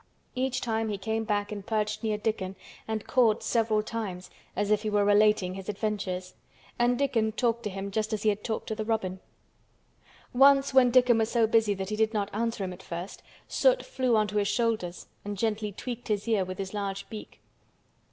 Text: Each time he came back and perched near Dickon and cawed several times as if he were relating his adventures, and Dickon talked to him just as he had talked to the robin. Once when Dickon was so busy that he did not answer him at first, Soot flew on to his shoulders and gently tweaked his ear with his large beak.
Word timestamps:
Each 0.33 0.61
time 0.61 0.89
he 0.89 0.97
came 0.97 1.25
back 1.25 1.51
and 1.51 1.63
perched 1.63 2.01
near 2.01 2.17
Dickon 2.17 2.55
and 2.87 3.05
cawed 3.05 3.43
several 3.43 3.83
times 3.83 4.31
as 4.55 4.71
if 4.71 4.81
he 4.81 4.89
were 4.89 5.05
relating 5.05 5.53
his 5.53 5.69
adventures, 5.69 6.33
and 6.79 6.97
Dickon 6.97 7.33
talked 7.33 7.61
to 7.65 7.69
him 7.69 7.91
just 7.91 8.11
as 8.11 8.23
he 8.23 8.29
had 8.29 8.43
talked 8.43 8.65
to 8.69 8.73
the 8.75 8.83
robin. 8.83 9.19
Once 10.33 10.73
when 10.73 10.89
Dickon 10.89 11.19
was 11.19 11.29
so 11.29 11.45
busy 11.45 11.75
that 11.75 11.89
he 11.89 11.95
did 11.95 12.15
not 12.15 12.31
answer 12.33 12.63
him 12.63 12.73
at 12.73 12.81
first, 12.81 13.21
Soot 13.47 13.85
flew 13.85 14.15
on 14.15 14.25
to 14.29 14.37
his 14.37 14.47
shoulders 14.47 15.05
and 15.23 15.37
gently 15.37 15.71
tweaked 15.71 16.07
his 16.07 16.27
ear 16.27 16.43
with 16.45 16.57
his 16.57 16.73
large 16.73 17.07
beak. 17.07 17.39